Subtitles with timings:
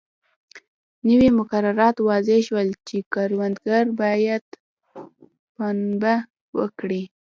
[1.07, 4.45] نوي مقررات وضع شول چې کروندګر باید
[5.55, 6.15] پنبه
[6.57, 7.03] وکري.